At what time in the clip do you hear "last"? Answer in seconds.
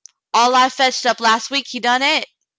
1.19-1.51